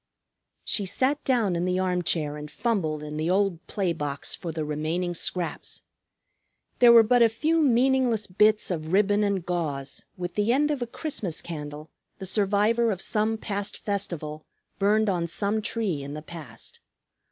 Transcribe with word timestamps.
She 0.63 0.87
sat 0.87 1.23
down 1.25 1.55
in 1.55 1.63
the 1.63 1.77
armchair 1.77 2.35
and 2.35 2.49
fumbled 2.49 3.03
in 3.03 3.17
the 3.17 3.29
old 3.29 3.67
play 3.67 3.93
box 3.93 4.33
for 4.33 4.51
the 4.51 4.65
remaining 4.65 5.13
scraps. 5.13 5.83
There 6.79 6.91
were 6.91 7.03
but 7.03 7.21
a 7.21 7.29
few 7.29 7.61
meaningless 7.61 8.25
bits 8.25 8.71
of 8.71 8.93
ribbon 8.93 9.23
and 9.23 9.45
gauze, 9.45 10.05
with 10.17 10.33
the 10.33 10.51
end 10.51 10.71
of 10.71 10.81
a 10.81 10.87
Christmas 10.87 11.39
candle, 11.39 11.91
the 12.17 12.25
survivor 12.25 12.89
of 12.89 12.99
some 12.99 13.37
past 13.37 13.77
festival, 13.77 14.43
burned 14.79 15.07
on 15.07 15.27
some 15.27 15.61
tree 15.61 16.01
in 16.01 16.15
the 16.15 16.23
past. 16.23 16.79